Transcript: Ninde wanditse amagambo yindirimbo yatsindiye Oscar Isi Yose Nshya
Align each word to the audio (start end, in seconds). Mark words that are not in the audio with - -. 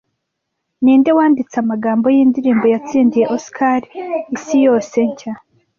Ninde 0.83 1.11
wanditse 1.17 1.55
amagambo 1.63 2.05
yindirimbo 2.15 2.65
yatsindiye 2.73 3.25
Oscar 3.35 3.81
Isi 4.35 4.57
Yose 4.65 4.97
Nshya 5.11 5.33